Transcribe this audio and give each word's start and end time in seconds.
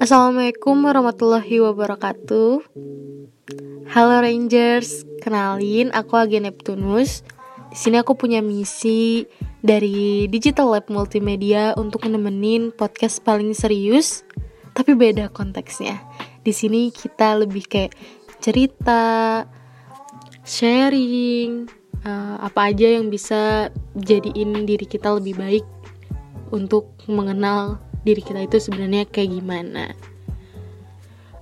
Assalamualaikum 0.00 0.80
warahmatullahi 0.80 1.60
wabarakatuh. 1.60 2.64
Halo 3.92 4.16
Rangers, 4.24 5.04
kenalin 5.20 5.92
aku 5.92 6.16
Agi 6.16 6.40
Neptunus. 6.40 7.20
Di 7.68 7.76
sini 7.76 8.00
aku 8.00 8.16
punya 8.16 8.40
misi 8.40 9.28
dari 9.60 10.24
Digital 10.32 10.72
Lab 10.72 10.88
Multimedia 10.88 11.76
untuk 11.76 12.08
nemenin 12.08 12.72
podcast 12.72 13.20
paling 13.20 13.52
serius, 13.52 14.24
tapi 14.72 14.96
beda 14.96 15.28
konteksnya. 15.28 16.00
Di 16.40 16.56
sini 16.56 16.88
kita 16.88 17.36
lebih 17.36 17.68
kayak 17.68 17.92
cerita, 18.40 19.44
sharing, 20.48 21.68
uh, 22.08 22.40
apa 22.40 22.72
aja 22.72 22.96
yang 22.96 23.12
bisa 23.12 23.68
jadiin 24.00 24.64
diri 24.64 24.88
kita 24.88 25.12
lebih 25.12 25.36
baik 25.36 25.66
untuk 26.48 26.88
mengenal 27.04 27.89
diri 28.04 28.22
kita 28.24 28.44
itu 28.44 28.56
sebenarnya 28.56 29.04
kayak 29.08 29.30
gimana. 29.40 29.92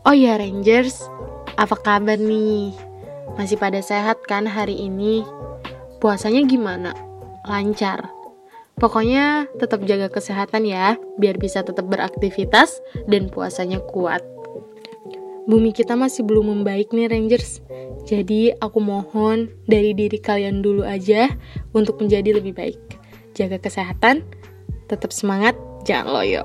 Oh 0.07 0.17
ya 0.17 0.41
Rangers, 0.41 1.05
apa 1.59 1.77
kabar 1.77 2.17
nih? 2.17 2.73
Masih 3.37 3.61
pada 3.61 3.79
sehat 3.83 4.25
kan 4.25 4.49
hari 4.49 4.79
ini? 4.79 5.23
Puasanya 5.99 6.47
gimana? 6.47 6.95
Lancar. 7.45 8.09
Pokoknya 8.79 9.51
tetap 9.59 9.83
jaga 9.85 10.07
kesehatan 10.07 10.63
ya, 10.63 10.95
biar 11.19 11.35
bisa 11.35 11.67
tetap 11.67 11.91
beraktivitas 11.91 12.79
dan 13.11 13.27
puasanya 13.27 13.83
kuat. 13.83 14.23
Bumi 15.51 15.75
kita 15.75 15.99
masih 15.99 16.23
belum 16.23 16.55
membaik 16.55 16.95
nih 16.95 17.11
Rangers. 17.11 17.59
Jadi 18.07 18.55
aku 18.55 18.79
mohon 18.79 19.51
dari 19.67 19.93
diri 19.93 20.23
kalian 20.23 20.63
dulu 20.63 20.87
aja 20.87 21.27
untuk 21.75 21.99
menjadi 21.99 22.39
lebih 22.39 22.55
baik. 22.55 22.81
Jaga 23.35 23.59
kesehatan, 23.59 24.23
tetap 24.87 25.11
semangat, 25.11 25.59
jangan 25.85 26.09
loyo. 26.15 26.45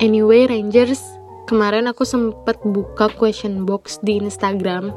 Anyway, 0.00 0.48
Rangers, 0.48 1.04
kemarin 1.44 1.84
aku 1.84 2.08
sempat 2.08 2.56
buka 2.64 3.12
question 3.20 3.68
box 3.68 4.00
di 4.00 4.16
Instagram. 4.16 4.96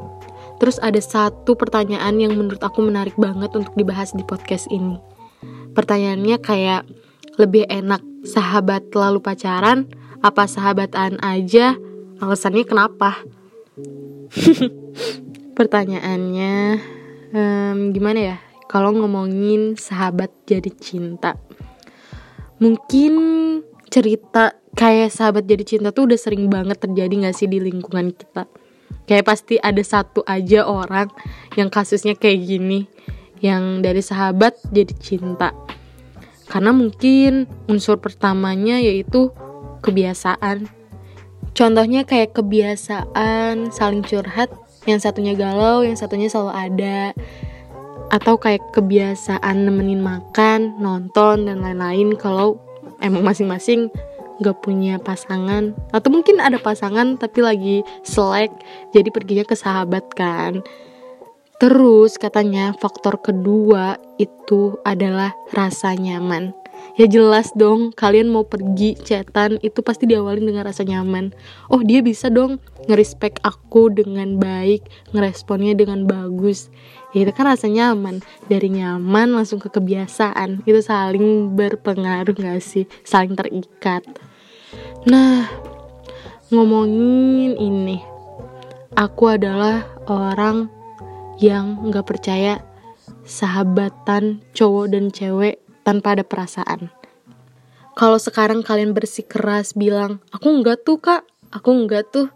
Terus 0.56 0.80
ada 0.80 0.96
satu 0.96 1.52
pertanyaan 1.52 2.16
yang 2.16 2.32
menurut 2.40 2.64
aku 2.64 2.80
menarik 2.80 3.12
banget 3.20 3.52
untuk 3.52 3.76
dibahas 3.76 4.16
di 4.16 4.24
podcast 4.24 4.64
ini. 4.72 4.96
Pertanyaannya 5.76 6.40
kayak 6.40 6.88
lebih 7.36 7.68
enak 7.68 8.00
sahabat 8.24 8.88
lalu 8.96 9.20
pacaran 9.20 9.90
apa 10.24 10.48
sahabatan 10.48 11.20
aja? 11.20 11.76
Alasannya 12.22 12.64
kenapa? 12.64 13.20
Pertanyaannya 15.58 16.54
um, 17.36 17.92
gimana 17.92 18.20
ya? 18.32 18.36
Kalau 18.64 18.90
ngomongin 18.96 19.76
sahabat 19.76 20.32
jadi 20.48 20.72
cinta, 20.72 21.36
mungkin 22.58 23.14
cerita 23.92 24.56
kayak 24.74 25.12
sahabat 25.12 25.46
jadi 25.46 25.62
cinta 25.62 25.88
tuh 25.94 26.10
udah 26.10 26.18
sering 26.18 26.50
banget 26.50 26.80
terjadi 26.82 27.28
gak 27.28 27.36
sih 27.36 27.46
di 27.46 27.62
lingkungan 27.62 28.10
kita? 28.10 28.48
Kayak 29.04 29.28
pasti 29.28 29.60
ada 29.60 29.84
satu 29.84 30.24
aja 30.24 30.64
orang 30.64 31.12
yang 31.60 31.68
kasusnya 31.68 32.16
kayak 32.16 32.40
gini 32.42 32.88
yang 33.44 33.84
dari 33.84 34.00
sahabat 34.00 34.56
jadi 34.72 34.96
cinta. 34.96 35.52
Karena 36.48 36.72
mungkin 36.72 37.44
unsur 37.68 38.00
pertamanya 38.00 38.80
yaitu 38.80 39.28
kebiasaan. 39.84 40.64
Contohnya 41.52 42.08
kayak 42.08 42.34
kebiasaan 42.34 43.70
saling 43.70 44.02
curhat 44.02 44.50
yang 44.88 45.00
satunya 45.00 45.36
galau 45.36 45.84
yang 45.84 45.96
satunya 45.96 46.28
selalu 46.28 46.52
ada 46.52 46.98
atau 48.12 48.36
kayak 48.36 48.74
kebiasaan 48.74 49.68
nemenin 49.68 50.00
makan 50.00 50.76
nonton 50.80 51.48
dan 51.48 51.64
lain-lain 51.64 52.16
kalau 52.18 52.60
emang 53.00 53.24
masing-masing 53.24 53.88
gak 54.42 54.58
punya 54.60 54.98
pasangan. 54.98 55.72
Atau 55.94 56.10
mungkin 56.10 56.42
ada 56.42 56.58
pasangan 56.58 57.16
tapi 57.16 57.40
lagi 57.40 57.76
selek 58.02 58.50
jadi 58.90 59.08
perginya 59.14 59.44
ke 59.46 59.54
sahabat 59.54 60.04
kan 60.18 60.64
terus 61.64 62.20
katanya 62.20 62.76
faktor 62.76 63.24
kedua 63.24 63.96
itu 64.20 64.76
adalah 64.84 65.32
rasa 65.48 65.96
nyaman. 65.96 66.52
Ya 67.00 67.08
jelas 67.08 67.56
dong 67.56 67.88
kalian 67.96 68.28
mau 68.28 68.44
pergi 68.44 69.00
chatan 69.00 69.56
itu 69.64 69.80
pasti 69.80 70.04
diawali 70.04 70.44
dengan 70.44 70.68
rasa 70.68 70.84
nyaman. 70.84 71.32
Oh 71.72 71.80
dia 71.80 72.04
bisa 72.04 72.28
dong 72.28 72.60
ngerespek 72.84 73.40
aku 73.40 73.88
dengan 73.88 74.36
baik 74.36 74.84
ngeresponnya 75.16 75.72
dengan 75.72 76.04
bagus. 76.04 76.68
Ya 77.16 77.24
itu 77.24 77.32
kan 77.32 77.48
rasa 77.48 77.72
nyaman. 77.72 78.20
Dari 78.44 78.68
nyaman 78.68 79.32
langsung 79.32 79.56
ke 79.56 79.72
kebiasaan. 79.72 80.68
Itu 80.68 80.84
saling 80.84 81.56
berpengaruh 81.56 82.36
gak 82.36 82.60
sih? 82.60 82.84
Saling 83.08 83.40
terikat. 83.40 84.04
Nah 85.08 85.48
ngomongin 86.52 87.56
ini. 87.56 88.04
Aku 89.00 89.32
adalah 89.32 89.88
orang 90.12 90.83
yang 91.38 91.90
gak 91.90 92.06
percaya 92.06 92.62
sahabatan 93.24 94.44
cowok 94.52 94.86
dan 94.92 95.08
cewek 95.10 95.60
tanpa 95.84 96.16
ada 96.16 96.24
perasaan. 96.24 96.92
Kalau 97.94 98.18
sekarang 98.18 98.66
kalian 98.66 98.90
bersikeras 98.90 99.78
bilang, 99.78 100.18
aku 100.34 100.50
enggak 100.50 100.82
tuh 100.82 100.98
kak, 100.98 101.22
aku 101.54 101.70
enggak 101.70 102.10
tuh. 102.10 102.28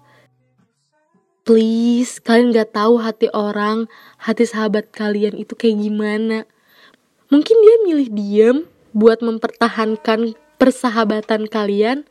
Please, 1.42 2.20
kalian 2.20 2.54
gak 2.54 2.76
tahu 2.76 3.00
hati 3.00 3.26
orang, 3.34 3.90
hati 4.20 4.44
sahabat 4.44 4.92
kalian 4.94 5.34
itu 5.34 5.56
kayak 5.58 5.80
gimana. 5.80 6.44
Mungkin 7.32 7.56
dia 7.58 7.76
milih 7.88 8.08
diam 8.12 8.56
buat 8.92 9.24
mempertahankan 9.24 10.36
persahabatan 10.60 11.48
kalian, 11.48 12.04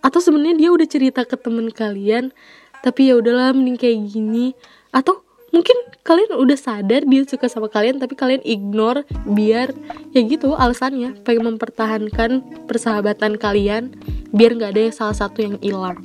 atau 0.00 0.18
sebenarnya 0.18 0.56
dia 0.56 0.70
udah 0.72 0.88
cerita 0.88 1.22
ke 1.24 1.36
temen 1.38 1.70
kalian, 1.70 2.32
tapi 2.80 3.12
ya 3.12 3.20
udahlah 3.20 3.52
mending 3.52 3.76
kayak 3.76 4.10
gini, 4.10 4.56
atau 4.90 5.22
mungkin 5.50 5.76
kalian 6.06 6.34
udah 6.38 6.58
sadar 6.58 7.04
dia 7.06 7.22
suka 7.26 7.46
sama 7.46 7.68
kalian 7.70 8.00
tapi 8.00 8.16
kalian 8.18 8.42
ignore 8.42 9.04
biar 9.28 9.70
ya 10.14 10.20
gitu 10.24 10.56
alasannya. 10.56 11.20
Pengen 11.22 11.54
mempertahankan 11.54 12.64
persahabatan 12.66 13.36
kalian 13.36 13.94
biar 14.34 14.56
nggak 14.56 14.72
ada 14.74 14.84
salah 14.90 15.16
satu 15.16 15.44
yang 15.44 15.56
hilang. 15.62 16.00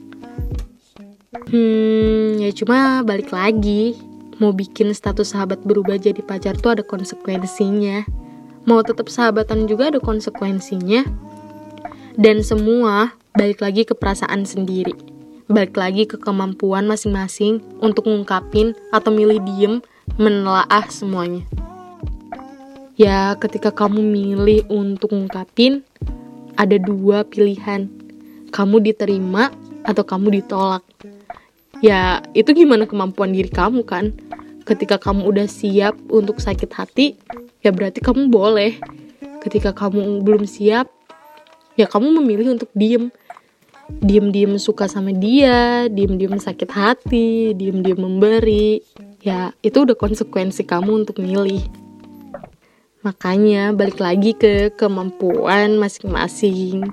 Hmm 1.50 2.42
ya 2.42 2.52
cuma 2.54 3.02
balik 3.02 3.32
lagi. 3.32 3.98
Mau 4.36 4.52
bikin 4.52 4.92
status 4.92 5.32
sahabat 5.32 5.64
berubah 5.64 5.96
jadi 5.96 6.20
pacar 6.20 6.60
tuh 6.60 6.76
ada 6.76 6.84
konsekuensinya. 6.84 8.04
Mau 8.68 8.84
tetap 8.84 9.08
sahabatan 9.08 9.64
juga 9.64 9.96
ada 9.96 10.04
konsekuensinya. 10.04 11.08
Dan 12.20 12.44
semua 12.44 13.16
balik 13.36 13.64
lagi 13.64 13.88
ke 13.88 13.96
perasaan 13.96 14.44
sendiri 14.48 15.15
balik 15.46 15.78
lagi 15.78 16.10
ke 16.10 16.18
kemampuan 16.18 16.90
masing-masing 16.90 17.62
untuk 17.78 18.10
ngungkapin 18.10 18.74
atau 18.90 19.14
milih 19.14 19.38
diem 19.46 19.74
menelaah 20.18 20.90
semuanya. 20.90 21.46
Ya, 22.96 23.36
ketika 23.38 23.76
kamu 23.76 24.02
milih 24.02 24.66
untuk 24.72 25.12
ngungkapin, 25.12 25.84
ada 26.56 26.80
dua 26.80 27.28
pilihan. 27.28 27.92
Kamu 28.50 28.80
diterima 28.80 29.52
atau 29.84 30.02
kamu 30.08 30.42
ditolak. 30.42 30.82
Ya, 31.84 32.24
itu 32.32 32.56
gimana 32.56 32.88
kemampuan 32.88 33.36
diri 33.36 33.52
kamu 33.52 33.84
kan? 33.84 34.16
Ketika 34.64 34.98
kamu 34.98 35.28
udah 35.28 35.46
siap 35.46 35.94
untuk 36.08 36.40
sakit 36.40 36.72
hati, 36.74 37.20
ya 37.62 37.70
berarti 37.76 38.00
kamu 38.02 38.32
boleh. 38.32 38.80
Ketika 39.44 39.76
kamu 39.76 40.24
belum 40.24 40.48
siap, 40.48 40.90
ya 41.78 41.86
kamu 41.86 42.18
memilih 42.24 42.56
untuk 42.56 42.72
diem 42.74 43.12
diem-diem 43.90 44.58
suka 44.58 44.90
sama 44.90 45.14
dia, 45.14 45.86
diem-diem 45.90 46.38
sakit 46.42 46.70
hati, 46.74 47.54
diem-diem 47.54 47.98
memberi, 47.98 48.82
ya 49.22 49.54
itu 49.62 49.86
udah 49.86 49.98
konsekuensi 49.98 50.66
kamu 50.66 51.06
untuk 51.06 51.22
milih. 51.22 51.62
Makanya 53.06 53.70
balik 53.78 54.02
lagi 54.02 54.34
ke 54.34 54.74
kemampuan 54.74 55.78
masing-masing. 55.78 56.90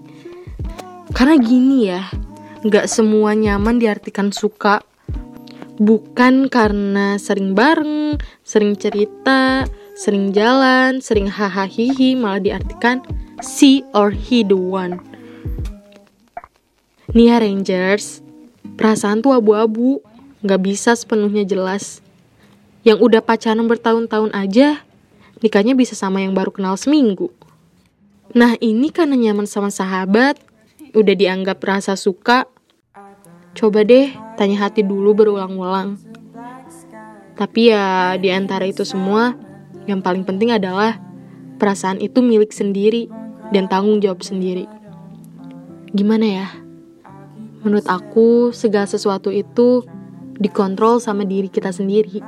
Karena 1.16 1.37
gini 1.40 1.88
ya, 1.88 2.05
nggak 2.64 2.88
semua 2.88 3.32
nyaman 3.32 3.81
diartikan 3.81 4.28
suka. 4.28 4.84
Bukan 5.81 6.52
karena 6.52 7.16
sering 7.16 7.56
bareng, 7.56 8.20
sering 8.44 8.76
cerita, 8.76 9.64
sering 9.96 10.37
jalan, 10.37 11.00
sering 11.00 11.32
hahaha 11.32 11.88
malah 12.12 12.38
diartikan 12.44 13.00
si 13.40 13.81
or 13.96 14.12
he 14.12 14.44
the 14.44 14.55
one 14.55 15.12
Nih 17.10 17.34
ya 17.34 17.43
Rangers, 17.43 18.22
perasaan 18.78 19.26
tuh 19.26 19.34
abu-abu, 19.34 19.99
gak 20.46 20.62
bisa 20.62 20.94
sepenuhnya 20.94 21.43
jelas. 21.43 21.99
Yang 22.87 23.10
udah 23.10 23.20
pacaran 23.26 23.66
bertahun-tahun 23.66 24.31
aja, 24.31 24.87
nikahnya 25.43 25.75
bisa 25.75 25.99
sama 25.99 26.22
yang 26.22 26.31
baru 26.31 26.54
kenal 26.54 26.78
seminggu. 26.78 27.34
Nah 28.38 28.54
ini 28.62 28.94
karena 28.94 29.19
nyaman 29.19 29.50
sama 29.50 29.75
sahabat, 29.75 30.38
udah 30.94 31.14
dianggap 31.19 31.58
rasa 31.58 31.99
suka. 31.99 32.46
Coba 33.52 33.82
deh 33.82 34.14
tanya 34.38 34.70
hati 34.70 34.87
dulu 34.87 35.12
berulang-ulang. 35.12 35.99
Tapi 37.34 37.75
ya 37.75 38.14
di 38.16 38.31
antara 38.31 38.62
itu 38.70 38.87
semua, 38.87 39.34
yang 39.90 39.99
paling 39.99 40.22
penting 40.22 40.54
adalah 40.54 41.02
perasaan 41.58 41.99
itu 41.99 42.22
milik 42.22 42.54
sendiri. 42.54 43.10
dan 43.52 43.69
tanggung 43.69 44.00
jawab 44.00 44.25
sendiri. 44.25 44.64
Gimana 45.93 46.25
ya? 46.25 46.62
Menurut 47.62 47.87
aku, 47.87 48.50
segala 48.50 48.91
sesuatu 48.91 49.31
itu 49.31 49.87
dikontrol 50.43 50.99
sama 50.99 51.23
diri 51.23 51.47
kita 51.47 51.70
sendiri. 51.70 52.19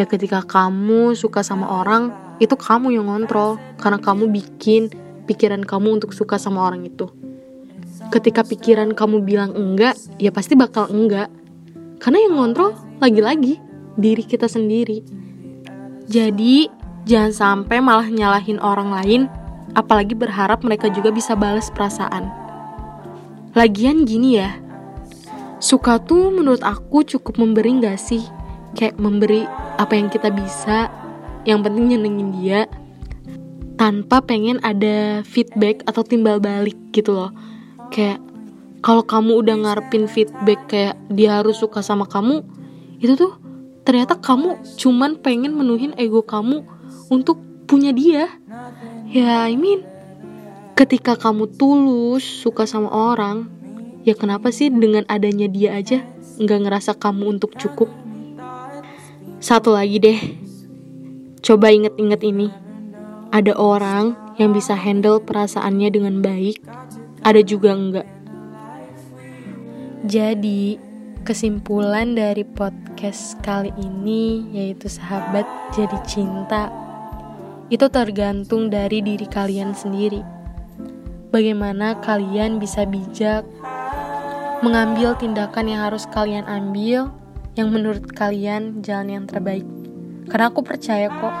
Ya 0.00 0.08
ketika 0.08 0.40
kamu 0.40 1.12
suka 1.12 1.44
sama 1.44 1.68
orang, 1.68 2.12
itu 2.40 2.56
kamu 2.56 2.96
yang 2.96 3.12
ngontrol 3.12 3.60
karena 3.76 4.00
kamu 4.00 4.32
bikin 4.32 4.88
pikiran 5.28 5.62
kamu 5.62 6.00
untuk 6.00 6.16
suka 6.16 6.40
sama 6.40 6.64
orang 6.64 6.88
itu. 6.88 7.12
Ketika 8.08 8.42
pikiran 8.42 8.96
kamu 8.96 9.20
bilang 9.22 9.52
enggak, 9.52 9.94
ya 10.16 10.32
pasti 10.32 10.56
bakal 10.56 10.88
enggak. 10.88 11.28
Karena 12.00 12.18
yang 12.24 12.40
ngontrol 12.40 12.72
lagi-lagi 12.98 13.60
diri 14.00 14.24
kita 14.24 14.48
sendiri. 14.48 15.04
Jadi, 16.08 16.66
jangan 17.04 17.32
sampai 17.32 17.78
malah 17.78 18.08
nyalahin 18.08 18.58
orang 18.58 18.90
lain, 18.90 19.22
apalagi 19.76 20.16
berharap 20.16 20.64
mereka 20.66 20.90
juga 20.90 21.14
bisa 21.14 21.38
balas 21.38 21.70
perasaan. 21.70 22.41
Lagian 23.52 24.08
gini 24.08 24.40
ya, 24.40 24.56
suka 25.60 26.00
tuh 26.00 26.32
menurut 26.32 26.64
aku 26.64 27.04
cukup 27.04 27.36
memberi 27.36 27.84
gak 27.84 28.00
sih? 28.00 28.24
Kayak 28.72 28.96
memberi 28.96 29.44
apa 29.76 29.92
yang 29.92 30.08
kita 30.08 30.32
bisa, 30.32 30.88
yang 31.44 31.60
penting 31.60 31.92
nyenengin 31.92 32.32
dia, 32.40 32.64
tanpa 33.76 34.24
pengen 34.24 34.56
ada 34.64 35.20
feedback 35.28 35.84
atau 35.84 36.00
timbal 36.00 36.40
balik 36.40 36.80
gitu 36.96 37.12
loh. 37.12 37.28
Kayak 37.92 38.24
kalau 38.80 39.04
kamu 39.04 39.44
udah 39.44 39.56
ngarepin 39.68 40.08
feedback 40.08 40.64
kayak 40.72 40.96
dia 41.12 41.44
harus 41.44 41.60
suka 41.60 41.84
sama 41.84 42.08
kamu, 42.08 42.40
itu 43.04 43.20
tuh 43.20 43.36
ternyata 43.84 44.16
kamu 44.16 44.64
cuman 44.80 45.20
pengen 45.20 45.52
menuhin 45.52 45.92
ego 46.00 46.24
kamu 46.24 46.64
untuk 47.12 47.36
punya 47.68 47.92
dia. 47.92 48.32
Ya, 49.12 49.44
I 49.44 49.60
mean, 49.60 49.84
ketika 50.72 51.20
kamu 51.20 51.52
tulus 51.60 52.24
suka 52.24 52.64
sama 52.64 52.88
orang, 52.88 53.48
ya 54.08 54.16
kenapa 54.16 54.48
sih 54.48 54.72
dengan 54.72 55.04
adanya 55.08 55.44
dia 55.48 55.76
aja 55.76 56.00
nggak 56.40 56.60
ngerasa 56.68 56.96
kamu 56.96 57.38
untuk 57.38 57.52
cukup? 57.60 57.92
Satu 59.42 59.74
lagi 59.74 59.98
deh, 60.00 60.20
coba 61.44 61.74
inget-inget 61.74 62.20
ini. 62.24 62.48
Ada 63.32 63.56
orang 63.56 64.16
yang 64.36 64.52
bisa 64.52 64.76
handle 64.76 65.20
perasaannya 65.20 65.88
dengan 65.92 66.20
baik, 66.20 66.60
ada 67.24 67.40
juga 67.40 67.72
enggak. 67.72 68.08
Jadi, 70.02 70.76
kesimpulan 71.22 72.18
dari 72.18 72.42
podcast 72.42 73.38
kali 73.40 73.70
ini 73.78 74.50
yaitu 74.52 74.90
sahabat 74.90 75.46
jadi 75.72 75.98
cinta. 76.04 76.68
Itu 77.72 77.88
tergantung 77.88 78.68
dari 78.68 79.00
diri 79.00 79.24
kalian 79.24 79.72
sendiri 79.72 80.41
bagaimana 81.32 81.96
kalian 82.04 82.60
bisa 82.60 82.84
bijak 82.84 83.48
mengambil 84.60 85.16
tindakan 85.16 85.66
yang 85.66 85.80
harus 85.88 86.04
kalian 86.12 86.44
ambil 86.44 87.08
yang 87.56 87.72
menurut 87.72 88.04
kalian 88.12 88.84
jalan 88.84 89.08
yang 89.08 89.24
terbaik. 89.24 89.64
Karena 90.28 90.52
aku 90.52 90.60
percaya 90.62 91.08
kok, 91.08 91.34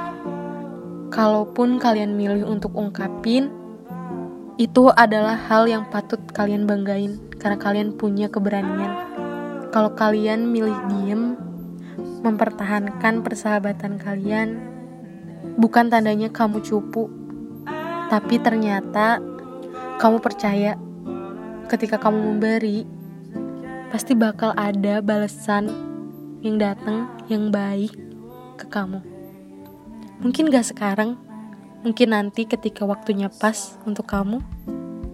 kalaupun 1.12 1.78
kalian 1.78 2.16
milih 2.18 2.48
untuk 2.48 2.74
ungkapin, 2.74 3.52
itu 4.56 4.90
adalah 4.96 5.36
hal 5.36 5.68
yang 5.68 5.86
patut 5.88 6.18
kalian 6.34 6.66
banggain 6.66 7.20
karena 7.38 7.60
kalian 7.60 7.94
punya 7.94 8.26
keberanian. 8.32 8.92
Kalau 9.70 9.92
kalian 9.96 10.50
milih 10.50 10.76
diem, 10.90 11.36
mempertahankan 12.20 13.24
persahabatan 13.24 13.96
kalian, 13.96 14.60
bukan 15.56 15.88
tandanya 15.88 16.28
kamu 16.28 16.60
cupu, 16.60 17.08
tapi 18.12 18.36
ternyata 18.36 19.31
kamu 20.02 20.18
percaya 20.18 20.74
ketika 21.70 21.94
kamu 21.94 22.34
memberi 22.34 22.82
pasti 23.94 24.18
bakal 24.18 24.50
ada 24.58 24.98
balasan 24.98 25.70
yang 26.42 26.58
datang 26.58 27.06
yang 27.30 27.54
baik 27.54 27.94
ke 28.58 28.66
kamu. 28.66 28.98
Mungkin 30.18 30.50
gak 30.50 30.74
sekarang, 30.74 31.14
mungkin 31.86 32.18
nanti 32.18 32.50
ketika 32.50 32.82
waktunya 32.82 33.30
pas 33.30 33.78
untuk 33.86 34.10
kamu, 34.10 34.42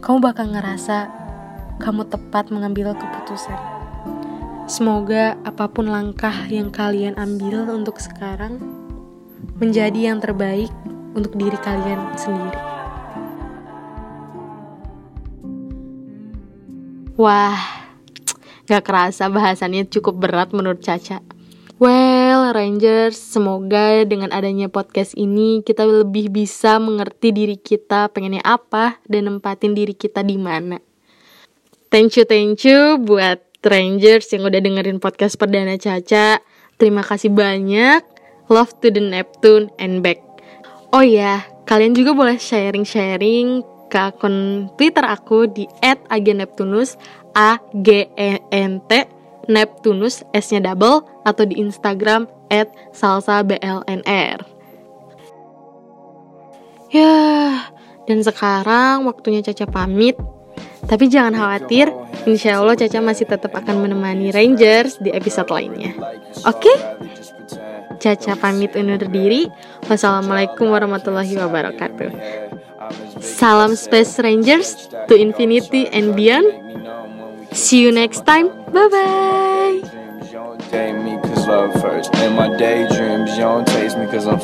kamu 0.00 0.16
bakal 0.24 0.56
ngerasa 0.56 1.12
kamu 1.84 2.08
tepat 2.08 2.48
mengambil 2.48 2.96
keputusan. 2.96 3.60
Semoga 4.72 5.36
apa 5.44 5.68
pun 5.68 5.92
langkah 5.92 6.48
yang 6.48 6.72
kalian 6.72 7.20
ambil 7.20 7.76
untuk 7.76 8.00
sekarang 8.00 8.56
menjadi 9.60 10.16
yang 10.16 10.24
terbaik 10.24 10.72
untuk 11.12 11.36
diri 11.36 11.60
kalian 11.60 12.00
sendiri. 12.16 12.67
Wah, 17.18 17.58
gak 18.70 18.86
kerasa 18.86 19.26
bahasannya 19.26 19.90
cukup 19.90 20.22
berat 20.22 20.54
menurut 20.54 20.78
Caca. 20.86 21.18
Well, 21.82 22.54
Rangers, 22.54 23.18
semoga 23.18 24.06
dengan 24.06 24.30
adanya 24.30 24.70
podcast 24.70 25.18
ini 25.18 25.66
kita 25.66 25.82
lebih 25.82 26.30
bisa 26.30 26.78
mengerti 26.78 27.34
diri 27.34 27.58
kita 27.58 28.14
pengennya 28.14 28.46
apa 28.46 29.02
dan 29.10 29.26
nempatin 29.26 29.74
diri 29.74 29.98
kita 29.98 30.22
di 30.22 30.38
mana. 30.38 30.78
Thank 31.90 32.22
you, 32.22 32.24
thank 32.26 32.62
you 32.62 33.02
buat 33.02 33.42
Rangers 33.66 34.30
yang 34.30 34.46
udah 34.46 34.62
dengerin 34.62 35.02
podcast 35.02 35.34
perdana 35.42 35.74
Caca. 35.74 36.38
Terima 36.78 37.02
kasih 37.02 37.34
banyak. 37.34 37.98
Love 38.46 38.78
to 38.78 38.94
the 38.94 39.02
Neptune 39.02 39.74
and 39.82 40.06
back. 40.06 40.22
Oh 40.94 41.02
ya, 41.02 41.42
kalian 41.66 41.98
juga 41.98 42.14
boleh 42.14 42.38
sharing-sharing 42.38 43.77
ke 43.88 43.98
akun 44.12 44.68
Twitter 44.76 45.04
aku 45.04 45.48
di 45.48 45.64
@ageneptunus 45.82 47.00
a 47.32 47.58
g 47.72 48.08
e 48.14 48.40
n 48.52 48.80
t 48.84 49.08
Neptunus 49.48 50.28
S-nya 50.36 50.60
double 50.60 51.08
atau 51.24 51.48
di 51.48 51.56
Instagram 51.56 52.28
@salsablnr. 52.92 54.38
Ya, 56.88 57.16
dan 58.08 58.24
sekarang 58.24 59.04
waktunya 59.08 59.44
Caca 59.44 59.68
pamit. 59.68 60.16
Tapi 60.88 61.04
jangan 61.12 61.36
khawatir, 61.36 61.92
insya 62.24 62.60
Allah 62.60 62.76
Caca 62.76 63.00
masih 63.04 63.28
tetap 63.28 63.52
akan 63.52 63.84
menemani 63.84 64.32
Rangers 64.32 64.96
di 64.96 65.12
episode 65.12 65.52
lainnya. 65.52 65.92
Oke? 66.48 66.64
Okay? 66.64 66.76
Caca 68.00 68.38
pamit 68.40 68.72
undur 68.72 69.04
diri. 69.10 69.52
Wassalamualaikum 69.84 70.70
warahmatullahi 70.72 71.34
wabarakatuh. 71.34 72.10
Salam 73.36 73.76
Space 73.76 74.18
Rangers 74.18 74.88
to 75.08 75.14
infinity 75.14 75.86
and 75.88 76.16
beyond. 76.16 76.46
See 77.52 77.80
you 77.80 77.92
next 77.92 78.24
time. 78.26 78.48
Bye 78.72 78.88
bye. 78.88 79.82